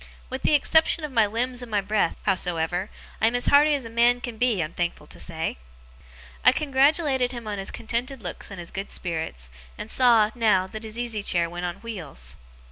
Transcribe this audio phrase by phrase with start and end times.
[0.31, 2.89] With the exception of my limbs and my breath, howsoever,
[3.21, 5.57] I am as hearty as a man can be, I'm thankful to say.'
[6.43, 10.83] I congratulated him on his contented looks and his good spirits, and saw, now, that
[10.85, 12.35] his easy chair went on wheels.